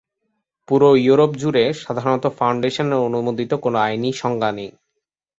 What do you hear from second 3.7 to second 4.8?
আইনি সংজ্ঞা নেই।